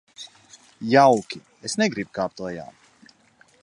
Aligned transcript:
Jauki, 0.93 1.41
es 1.71 1.79
negribu 1.83 2.19
kāpt 2.19 2.45
lejā. 2.47 2.67